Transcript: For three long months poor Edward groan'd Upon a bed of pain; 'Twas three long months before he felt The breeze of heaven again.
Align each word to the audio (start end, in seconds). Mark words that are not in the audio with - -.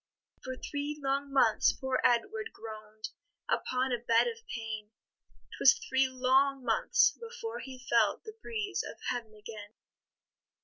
For 0.43 0.55
three 0.57 0.99
long 0.99 1.31
months 1.31 1.73
poor 1.73 2.01
Edward 2.03 2.49
groan'd 2.51 3.09
Upon 3.47 3.91
a 3.91 3.99
bed 3.99 4.25
of 4.27 4.39
pain; 4.47 4.89
'Twas 5.59 5.75
three 5.87 6.07
long 6.09 6.63
months 6.63 7.11
before 7.11 7.59
he 7.59 7.85
felt 7.87 8.23
The 8.23 8.33
breeze 8.41 8.81
of 8.83 8.97
heaven 9.11 9.35
again. 9.35 9.75